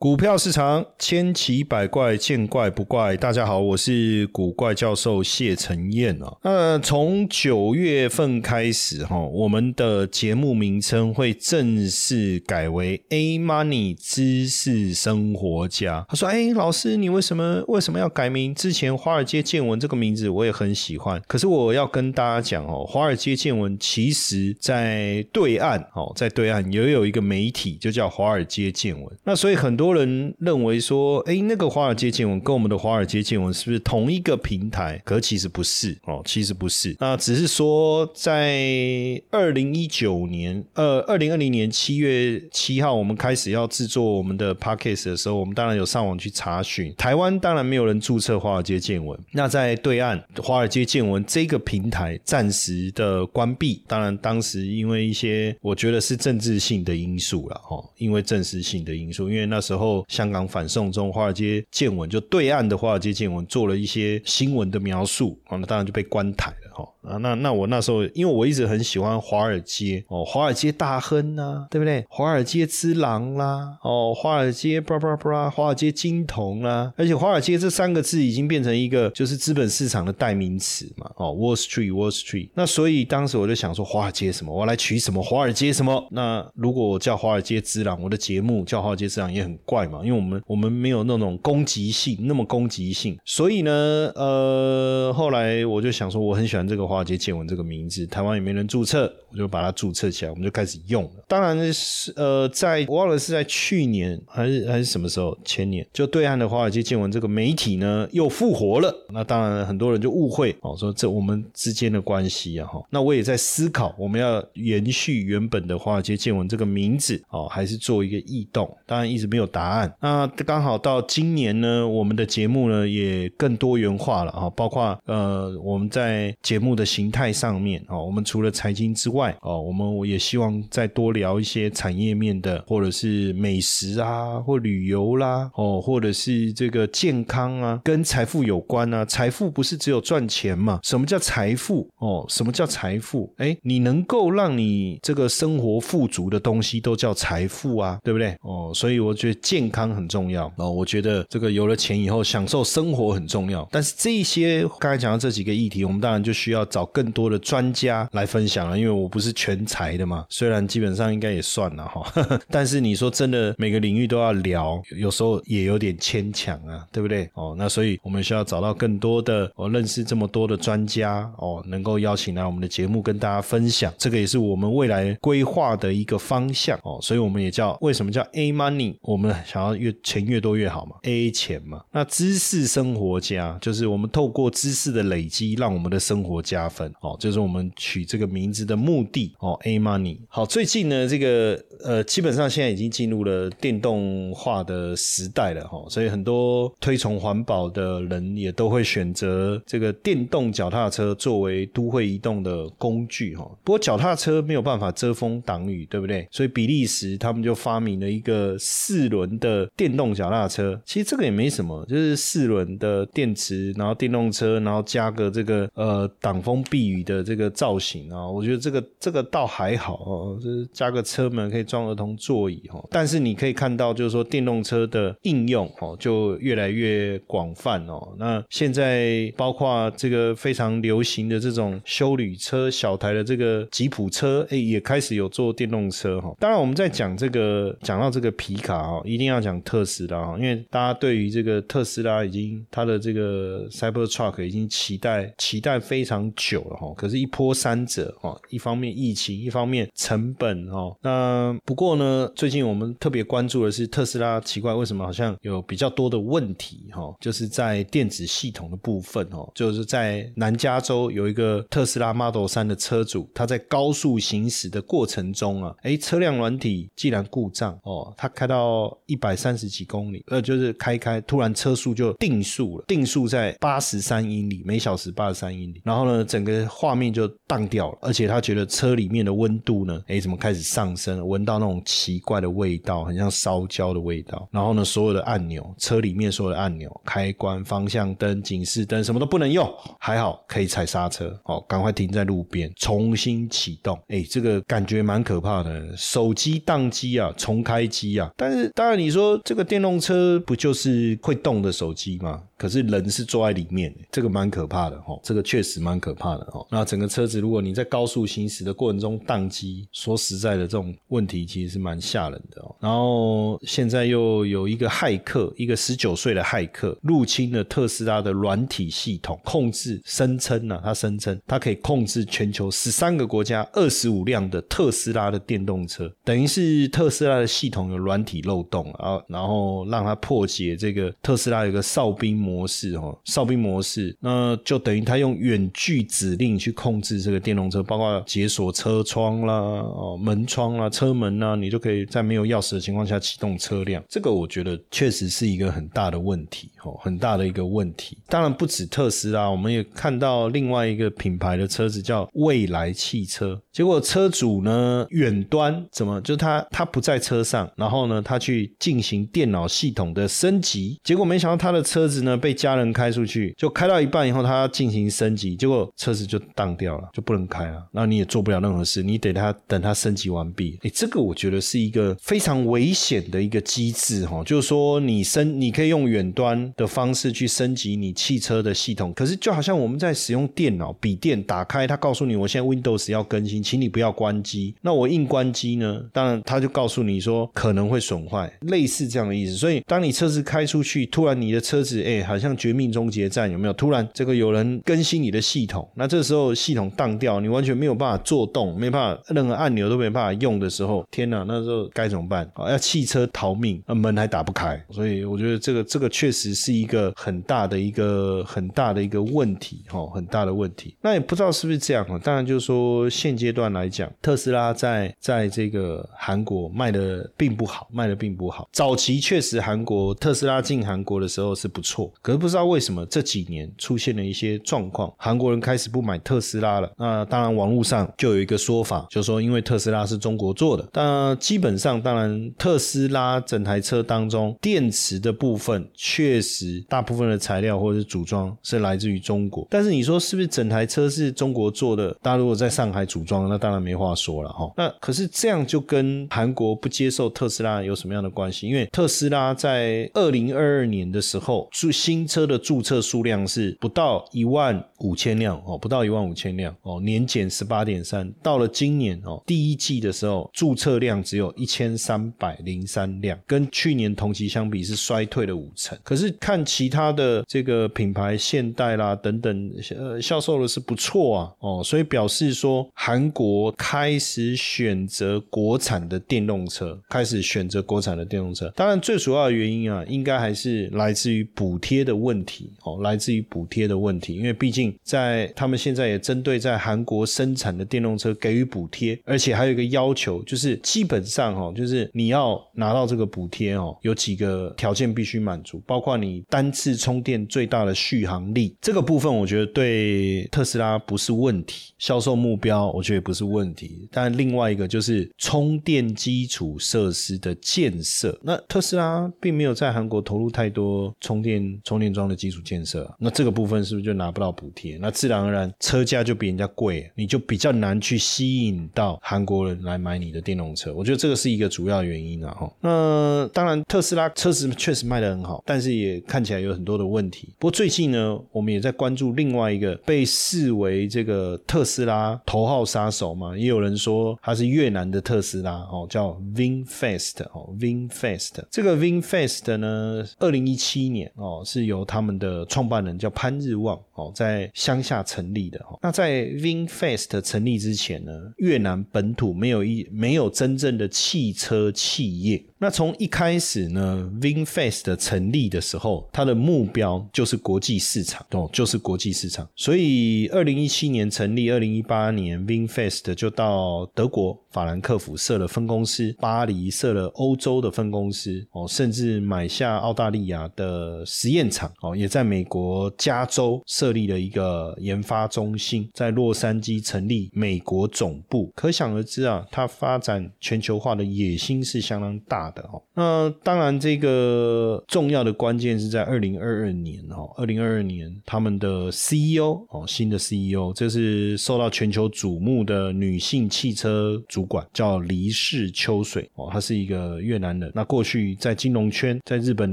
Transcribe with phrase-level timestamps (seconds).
[0.00, 3.16] 股票市场千奇百怪，见怪不怪。
[3.16, 6.36] 大家好，我是古怪教授谢承彦啊。
[6.44, 16.06] 那从九月份开始哈，我们的节目名称会正式改为 A Money 知识生活家。
[16.08, 18.54] 他说：“哎，老师，你为什么为什么要改名？
[18.54, 29.18] 之前华尔街见闻这个名字我也很喜欢，可是我要跟大家讲哦，华尔街见闻其实在对岸哦，在对岸也有一个媒体，就叫华尔街见闻。
[29.24, 35.00] 那所以很多。”多人认为说，哎，那个华尔街见闻跟我们的华尔街见闻是不是同一个平台？
[35.02, 36.94] 可其实不是哦，其实不是。
[37.00, 46.94] 那只是说，在二零一九年，呃，二零二零年七月七号，我们开始要制作我们的 podcast 的时候，我们当然有上网去查询。
[46.98, 49.18] 台湾当然没有人注册华尔街见闻。
[49.32, 53.82] 那在对岸，华尔街见闻这个平台暂时的关闭。
[53.86, 59.77] 当然，当时因为一些我觉得是政治性的因素了，哦，因为政治性的因素，因为那时候。
[59.78, 66.88] 后香港反送中，华尔街见闻就对岸的华尔街见闻做了一些新闻的描述，那当然就被关台了哈。
[67.02, 72.04] 啊，那那我那时候，因为我一直很喜欢华尔街哦，华尔街大亨呐，对不对？
[72.08, 82.50] 华尔街之狼啦，哦，华尔街布拉布拉布拉，华尔街金童啦，而且华尔街这三个字已经变成一个就是资本市场的代名词嘛，哦，Wall Street，Wall Street。
[82.54, 86.06] 那所以当时我就想说，华尔街什么，我来取什么华尔街什么？
[86.10, 93.16] 那如果我叫华尔街之狼，我的节目叫华尔街之狼也很怪嘛，因为我们我们没有那种攻击性，那么攻击性。
[93.24, 96.98] 所以呢，呃，后来我就想说，我很喜欢这个华。
[96.98, 101.10] 尔街见闻这个名字，台湾也没人注册，我就把它注册起来，我们就开始用了。
[101.28, 108.92] 当然是呃，在我忘了是在去年还是还是什么时候，前年就对岸的华尔街见闻这个媒体呢又复活了。
[109.10, 112.84] 那当然很多人就误会哦，说这我们之间的关系啊哈。
[112.90, 118.68] 那我也在思考，我们要延续原本的华尔街见闻这个名字哦，还是做一个异动？
[118.86, 119.94] 当然一直没有答案。
[120.00, 126.88] 那刚好到今年呢，我们的节目呢也更多元化了啊，包括呃我们在节目的。
[126.88, 139.04] 形态上面哦，我们除了财经之外哦，我们我也希望再多聊一些产业面的，或者是美食啊，或旅游啦哦，或者是这个健康啊，跟财富有关啊。
[139.04, 140.80] 财富不是只有赚钱嘛？
[140.82, 142.24] 什么叫财富哦？
[142.26, 143.30] 什么叫财富？
[143.36, 148.34] 哎，你能够让你这个生活富足的东西都叫财富啊，对不对？
[148.40, 150.70] 哦，所以我觉得健康很重要哦。
[150.70, 153.68] 我觉得这个有了钱以后，享受生活很重要。
[153.70, 156.88] 但是这些刚才讲到这几个议题，我们当然就需要找。
[156.98, 162.02] 更多的专家来分享了，因为我不是全才的嘛，虽然基本上应该也算了哈，
[162.50, 167.28] 但是你说真的，每个领域都要聊，有时候也有点牵强啊，对不对？
[167.34, 178.96] 哦，那所以我们需要找到更多的，我认识这么多的专家哦，能够邀请来我们的节目跟大家分享，这个也是我们未来规划的一个方向哦，所以我们也叫为什么叫 A Money？
[179.02, 186.68] 我们想要越钱越多越好嘛，A 钱嘛，那知识生活家就是我们透过知识的累积，让我们的生活家加。
[186.68, 190.18] 分哦，就是我们取这个名字的目的哦，A Money。
[190.28, 203.50] 好，最近呢，这个呃，基本上现在已经进入了电动化的时代了哈，所以很多推崇环保的人也都会选择这个电动脚踏车作为都会移动的工具哈。
[203.64, 206.28] 不过脚踏车没有办法遮风挡雨，对不对？
[206.30, 210.78] 所以比利时他们就发明了一个四轮的电动脚踏车。
[210.84, 216.58] 其实这个也没什么，就是四轮的电池，然后电动车，然后加个这个呃挡风。
[216.68, 222.84] 避雨的这个造型啊，我觉得这个这个倒还好哦，就是加个车门可以装儿童座椅哈。
[222.90, 228.14] 但是你可以看到，就是说电动车的应用哦，就越来越广泛哦。
[228.18, 236.34] 那现在包括这个非常流行的这种修旅车、小台的这个吉普车，哎，也开始有做电动车哈。
[236.38, 246.30] 当然，我们在讲这个讲到这个皮卡啊，一定要讲特斯拉哈，因为大家对于这个特斯拉已经它的这个 Cyber Truck 已经期待期待非常。
[246.38, 250.96] 久了哈，可是，一波三折哦，一方面疫情，一方面成本哦。
[251.02, 302.42] 那不过呢，最近我们特别关注的是特斯拉，奇怪为什么好像有比较多的问题哈，就是在电子系统的部分哦，就是在南加州有一个特斯拉 Model 三的车主，他在高速行驶的过程中啊，哎，车辆软体既然故障哦，他开到一百三十几公里，呃，就是开开，突然车速就定速了，定速在八十三英里每小时，八十三英里，然后呢，整个画面就荡掉了，而且他觉得车里面的温度呢，哎，怎么开始上升，闻到那种奇怪的味道，很像烧焦的味道，然后呢，所有的按钮，车里面所有的按钮，开关、方向灯、警示灯，什么都不能用，还好可以踩刹车，哦，赶快停在路边，重新启动，哎，这个感觉蛮可怕的，手机宕机啊，重开机啊，但是当然你说这个电动车不就是会动的手机吗？
[302.58, 306.66] 可是人是坐在里面，这个蛮可怕的哈，这个确实蛮可怕的哦。
[306.70, 312.74] 那整个车子，如果你在高速行驶的过程中宕机，说实在的，这种问题其实是蛮吓人的哦。
[312.80, 332.38] 然后现在又有一个骇客，一个十九岁的骇客入侵了特斯拉的软体系统，控制声称呢，他声称他可以控制全球十三个国家二十五辆的特斯拉的电动车，等于是特斯拉的系统有软体漏洞啊，然后让他破解这个特斯拉有个哨兵。
[332.38, 344.02] 模式哦，哨兵模式，那就等于他用远距指令去控制这个电动车，包括解锁车窗啦、哦门窗啦、车门啦，你就可以在没有钥匙的情况下启动车辆。
[344.08, 348.16] 这个我觉得确实是一个很大的问题哦，很大的一个问题。
[348.28, 362.38] 当然不止特斯拉，我们也看到另外一个品牌的车子叫蔚来汽车，结果车主呢远端怎么就他他不在车上，然后呢他去进行电脑系统的升级，结果没想到他的车子呢。
[362.38, 367.84] 被家人开出去，就开到一半以后，他要进行升级，结果车子就当掉了，就不能开了。
[367.90, 370.78] 那你也做不了任何事，你得他等他升级完毕。
[370.82, 384.74] 哎，这个我觉得是一个非常危险的一个机制哈，就是说你升，你可以用远端的方式去升级你汽车的系统，可是就好像我们在使用电脑、笔电打开，它告诉你我现在 Windows 要更新，请你不要关机。
[384.82, 386.00] 那我硬关机呢？
[386.12, 389.54] 当然它就告诉你说可能会损坏，类似这样的意思。
[389.54, 392.18] 所以当你车子开出去，突然你的车子哎。
[392.28, 393.72] 好像绝命终结战有没有？
[393.72, 402.48] 突然这个有人更新你的系统，那这时候系统宕掉，你完全没有办法做动，没办法任何按钮都没办法用的时候，天哪，那时候该怎么办？
[402.54, 410.96] 啊，要汽车逃命，那门还打不开，所以我觉得这个这个确实是一个很大的一个很大的一个问题，哈，很大的问题。
[411.00, 412.18] 那也不知道是不是这样啊？
[412.22, 418.68] 当然就是说现阶段来讲，特斯拉在在这个韩国卖的并不好，卖的并不好。
[418.72, 422.12] 早期确实韩国特斯拉进韩国的时候是不错。
[422.22, 426.90] 可是不知道为什么这几年出现了一些状况，韩国人开始不买特斯拉了。
[426.96, 430.88] 那当然，网络上就有一个说法，就说因为特斯拉是中国做的。
[430.90, 439.66] 但基本上，当然特斯拉整台车当中电池的部分，确实大部分的材料或者是组装是来自于中国。
[439.68, 442.16] 但是你说是不是整台车是中国做的？
[442.22, 444.72] 大家如果在上海组装，那当然没话说了哈。
[444.74, 448.66] 那可是这样就跟韩国不接受特斯拉有什么样的关系？
[448.66, 458.30] 因为特斯拉在二零二二年的时候注新车的注册数量是不到一万五千辆哦，不到一万五千辆哦，年减十八点三。
[458.42, 465.98] 到了今年哦，第一季的时候注册量只有一千三百零三辆，跟去年同期相比是衰退了五成。
[466.04, 478.70] 可是看其他的这个品牌，现代啦等等，呃，销售的是不错啊哦，所以表示说韩国开始选择国产的电动车，开始选择国产的电动车。
[478.76, 482.18] 当然，最主要的原因啊，应该还是来自于补贴的。
[482.18, 512.28] 问题哦，来自于补贴的问题，因为毕竟在他们现在也针对在韩国生产的电动车给予补贴，而且还有一个要求，就是基本上哦，就是你要拿到这个补贴哦，有几个条件必须满足，包括你单次充电最大的续航力这个部分，我觉得对特斯拉不是问题，销售目标我觉得也不是问题，但另外一个就是充电基础设施的建设，那特斯拉并没有在韩国投入太多充电充电桩。
[512.28, 514.98] 的基础建设，那这个部分是不是就拿不到补贴？
[515.00, 520.92] 那自然当然车价就比人家贵，你就比较难去吸引到韩国人来买你的电动车。
[520.92, 522.50] 我觉得这个是一个主要原因啊。
[522.58, 527.54] 哈，那当然特斯拉车子确实卖的很好，但是也看起来有很多的问题。
[527.56, 542.04] 不过最近呢，我们也在关注另外一个被视为这个特斯拉头号杀手嘛，也有人说他是越南的特斯拉哦，叫 VinFast 哦，VinFast 这个 VinFast 呢，二零一七年哦是由。
[542.08, 545.98] 他们的创办人叫潘日旺哦，在乡下成立的哈。
[546.02, 552.64] 那在 VinFast 成立之前呢，越南本土没有一没有真正的汽车企业。
[552.80, 559.68] 那从一开始呢，VinFast 成立的时候，它的目标就是国际市场，哦，就是国际市场。
[559.74, 578.72] 所以，二零一七年成立，二零一八年 VinFast 就到德国法兰克福设了分公司，巴黎设了欧洲的分公司，哦，甚至买下澳大利亚的实验场，哦，也在美国加州设立了一个研研发中心，在洛杉矶成立美国总部。
[578.76, 582.68] 可想而知啊，它发展全球化的野心是相当大。
[582.72, 597.90] 的哦，那当然，这个重要的关键是在二零二二年哦，二零二二年他们的 CEO 哦，新的 CEO，这是受到全球瞩目的女性汽车主管，叫黎氏秋水哦，她是一个越南人。
[597.94, 599.90] 那过去在金融圈，在日本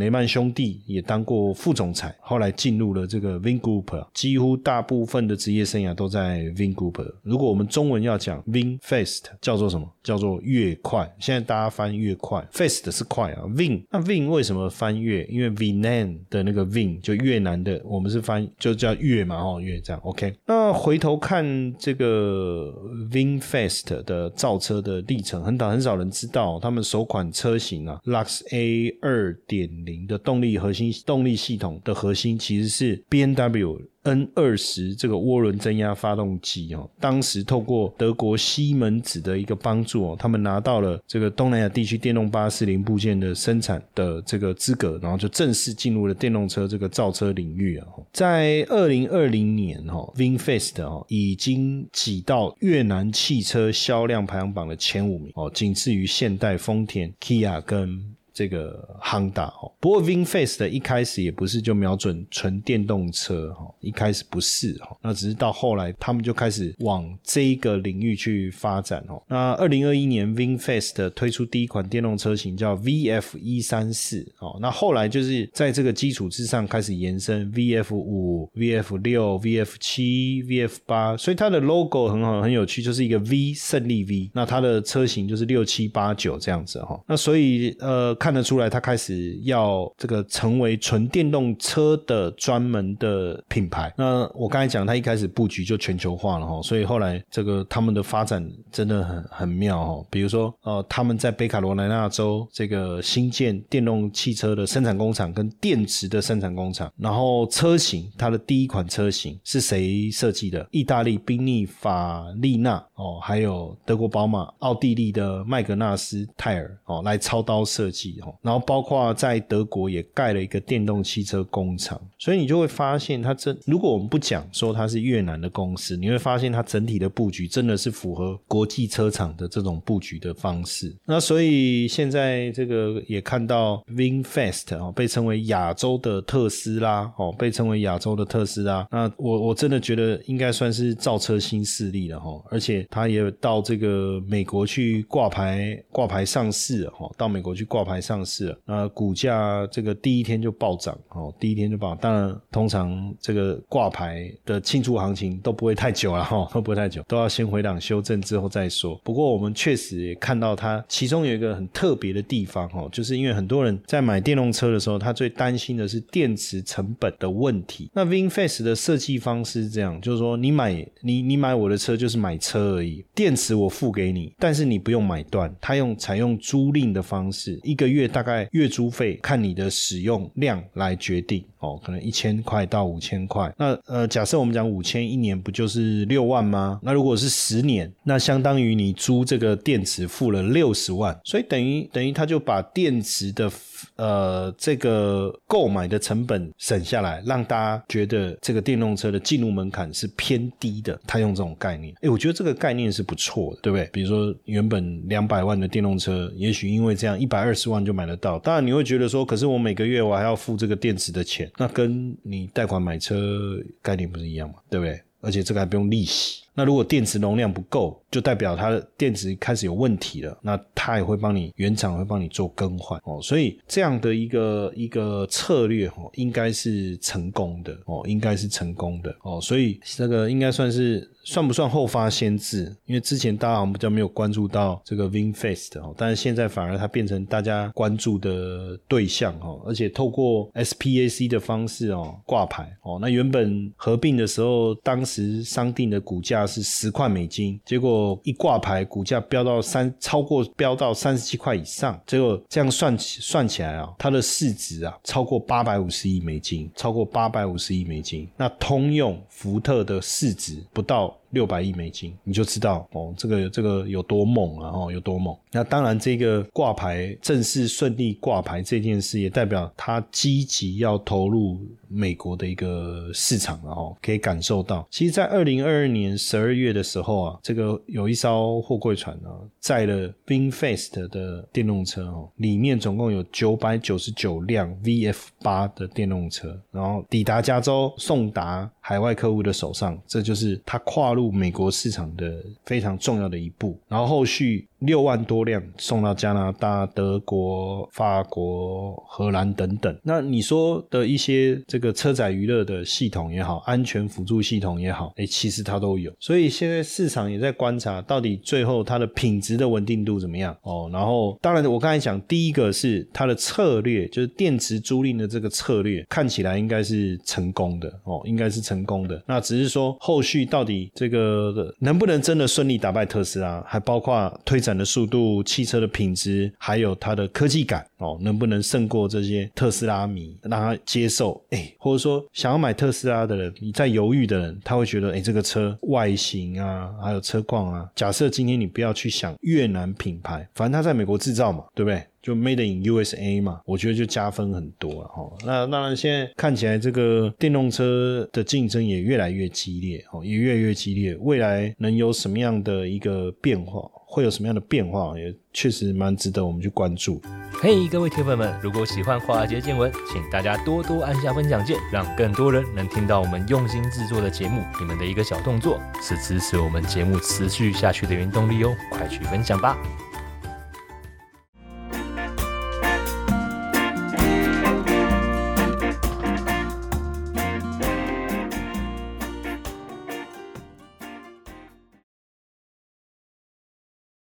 [0.00, 7.12] 雷曼兄弟也当过副总裁，后来进入了这个 Vingroup，几乎大部部分的职业生涯都在 Vingroup。
[7.22, 9.86] 如果我们中文要讲 Vin Fast，叫做什么？
[10.02, 11.14] 叫做越快。
[11.18, 12.42] 现在大家翻越快。
[12.50, 15.22] fast 是快啊，vin 那 vin 为什么翻越？
[15.26, 20.00] 因为 VINE 的那个 vin 就越南的，我们是翻就叫越嘛，哦越这样。
[20.04, 21.44] OK，那回头看
[21.78, 22.74] 这个
[23.12, 33.82] Vinfast 的造车的历程，很少很少人知道，他们首款车型啊，Lux A 二点零的动力核心动力系统的核心其实是 B N W。
[34.04, 47.86] N 二十这个涡轮增压发动机哦，当时透过德国西门子的一个帮助哦，他们拿到了这个东南亚地区电动巴士零部件的生产的这个资格，然后就正式进入了电动车这个造车领域啊。
[48.12, 58.13] 在二零二零年哈，Vinfast 哦已经挤到越南汽车销量排行榜的前五名哦，仅次于现代、丰田、Kia 跟。
[58.34, 69.22] 这个 Honda 哦，不过 Vinfast 一开始也不是就瞄准纯电动车哈，一开始不是哈，那只是到后来他们就开始往这一个领域去发展哦。
[69.28, 88.12] 那二零二一年 Vinfast 推出第一款电动车型叫 VF 一三四哦，那后来就是在这个基础之上开始延伸 VF 五、VF 六、VF 七、VF 八，所以它的 logo 很好很有趣，就是一个 V 胜利 V，那它的车型就是六七八九这样子哈，那所以呃。
[88.24, 93.92] 看得出来，他开始要这个成为纯电动车的专门的品牌。
[93.98, 100.06] 那我刚才讲，他一开始布局就全球化了哈，所以后来这个他们的发展真的很很妙哈。
[100.10, 110.66] 比如说，呃，他们在北卡罗来纳州这个新建电动汽车的生产工厂跟电池的生产工厂，然后车型，它的第一款车型是谁设计的？
[110.70, 118.13] 意大利宾利法利纳哦，还有德国宝马、奥地利的麦格纳斯泰尔哦，来操刀设计。
[118.42, 130.96] 然后包括在德国也盖了一个电动汽车工厂，所以你就会发现，它真如果我们不讲说它是越南的公司，你会发现它整体的布局真的是符合国际车厂的这种布局的方式。
[131.04, 138.86] 那所以现在这个也看到 Vinfast 哦，被称为亚洲的特斯拉哦，被称为亚洲的特斯拉。
[138.90, 147.94] 那我我真的觉得应该算是造车新势力了哈，而且它也到这个美国去挂牌挂牌上市哈，到美国去挂牌。
[148.04, 151.94] 上市了，那股价这个第一天就暴涨哦，第一天就暴。
[151.94, 159.00] 当嗯，通常这个挂牌的庆祝行情都不会太久了 哈，都不会太久，都要先回档修正之后再说。
[159.02, 167.90] 不过我们确实也看到它其中有一个很特别的地方哈，就是因为很多人在买电动车的时候，他最担心的是电池成本的问题。
[167.94, 177.94] 那 Vinfast 的设计方式是这样，就是说你买你你买我的车就是买车而已，电池我付给你，但是你不用买断，他用采用租赁的方式，一个。
[177.94, 183.52] 月大概月租费看你的使用量来决定哦，可能一千块到五千块。
[183.56, 186.78] 那呃，假设我们讲五千一年不就是六万吗？
[186.82, 193.50] 那如果是十年，那相当于你租这个电池付了六十万，所以等于等于他就把电池的。
[193.96, 200.98] 呃，这个购买的成本省下来，让大家觉得这个电动车的进入门槛是偏低的。
[201.06, 203.86] 他用这种概念，哎，我觉得这个概念是不错的，对不对？
[203.92, 208.38] 比如说原本两百万的电动车，也许因为这样一百二十万就买得到。
[208.38, 214.56] 当然你会觉得说，可是我每个月我还要付这个电池的钱，那跟你贷款买车概念不是一样吗？
[214.70, 215.02] 对不对？
[215.20, 216.43] 而且这个还不用利息。
[216.54, 223.20] 那如果电池容量不够，就代表它的电池开始有问题了，那它也会帮你原厂会帮你做更换哦。
[223.22, 229.40] 所以这样的一个一个策略哦，应该是成功的哦，应该是成功的哦。
[229.40, 231.10] 所以这个应该算是。
[231.26, 232.64] 算不算后发先至？
[232.84, 261.16] 因为之前大家好像比较没有关注到这个 Vinfast 哦，但是现在反而它变成大家关注的对象哦，而且透过 SPAC 的方式哦挂牌哦，那原本合并的时候，当时商定的股价是十块美金，结果一挂牌股价飙到三，超过飙到三十七块以上，结果这样算起算起来啊，它的市值啊超过八百五十亿美金，超过八百五十亿美金，那通用福特的市值不到。
[261.34, 264.70] 六百亿美金，你就知道哦，这个这个有多猛啊！
[264.72, 265.36] 哦，有多猛。
[265.50, 273.96] 那当然，这个挂牌正式顺利挂牌这件事，也代表他积极要投入美国的一个市场了哦。
[274.00, 291.23] 可以感受到，其实，在二零二二年十二月的时候啊，这个有一艘货柜船啊，载了 Binfast 的电动车哦，里面总共有九百九十九辆 VF 八的电动车，然后抵达加州，送达海外客户的手上，这就是他跨入。
[291.30, 294.68] 美国市场的非常重要的一步，然后后续。
[294.84, 299.96] 六万多辆送到加拿大、德国、法国、荷兰等等。
[300.02, 306.12] 那你说的一些这个车载娱乐的系统也好，安全辅助系统也好，哎，其实它都有。
[306.20, 310.90] 所以现在市场也在观察，到底最后它的品质的稳定度怎么样哦。
[310.92, 319.22] 然后，当然我刚才讲，第一个是它的策略，就是电池租赁的这个策略，看起来应该是成功的哦，应该是成功的。
[319.26, 324.73] 那只是说后续到底这个能不能真的顺利打败特斯拉，还包括推展。
[324.76, 331.42] 的速度、汽车的品质，还有它的科技感哦，能不能胜过这些特斯拉迷，让他接受？
[331.50, 342.02] 哎，或者说想要买特斯拉的人，你在犹豫的人，他会觉得，哎，这个车外形啊，还有车况啊，假设今天你不要去想越南品牌，反正它在美国制造嘛，对不对？
[342.24, 345.30] 就 Made in USA 嘛，我觉得就加分很多了哈。
[345.44, 351.14] 那当然，现在看起来这个电动车的竞争也越来越激烈哦，也越来越激烈。
[351.20, 353.82] 未来能有什么样的一个变化？
[354.06, 355.18] 会有什么样的变化？
[355.18, 357.20] 也确实蛮值得我们去关注。
[357.60, 364.62] 嘿，各位铁粉们，如果喜欢华尔街见闻，请大家多多按下分享键，让更多人能听到我们用心制作的节目。
[364.80, 368.74] 你们的一个小动作，是支持我们节目持续下去的原动力哦！
[368.90, 369.76] 快去分享吧。